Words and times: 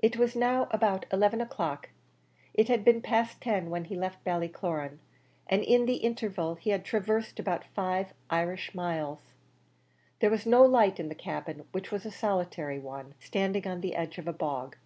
It 0.00 0.18
was 0.18 0.36
now 0.36 0.68
about 0.70 1.06
eleven 1.10 1.40
o'clock; 1.40 1.88
it 2.52 2.68
had 2.68 2.84
been 2.84 3.00
past 3.00 3.40
ten 3.40 3.70
when 3.70 3.86
he 3.86 3.96
left 3.96 4.22
Ballycloran, 4.22 4.98
and 5.46 5.62
in 5.62 5.86
the 5.86 5.94
interval 5.94 6.56
he 6.56 6.68
had 6.68 6.84
traversed 6.84 7.40
above 7.40 7.64
five 7.74 8.12
Irish 8.28 8.74
miles. 8.74 9.32
There 10.20 10.28
was 10.28 10.44
no 10.44 10.62
light 10.62 11.00
in 11.00 11.08
the 11.08 11.14
cabin, 11.14 11.64
which 11.72 11.90
was 11.90 12.04
a 12.04 12.10
solitary 12.10 12.78
one, 12.80 13.14
standing 13.18 13.66
on 13.66 13.80
the 13.80 13.96
edge 13.96 14.18
of 14.18 14.28
a 14.28 14.32
bog. 14.34 14.76